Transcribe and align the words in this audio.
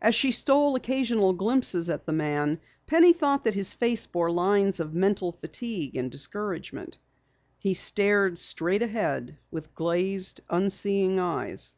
As 0.00 0.16
she 0.16 0.32
stole 0.32 0.74
occasional 0.74 1.34
glimpses 1.34 1.88
at 1.88 2.04
the 2.04 2.12
man, 2.12 2.58
Penny 2.88 3.12
thought 3.12 3.44
that 3.44 3.54
his 3.54 3.74
face 3.74 4.06
bore 4.06 4.28
lines 4.28 4.80
of 4.80 4.92
mental 4.92 5.30
fatigue 5.30 5.96
and 5.96 6.10
discouragement. 6.10 6.98
He 7.60 7.74
stared 7.74 8.38
straight 8.38 8.82
ahead 8.82 9.38
with 9.52 9.72
glazed, 9.76 10.40
unseeing 10.50 11.20
eyes. 11.20 11.76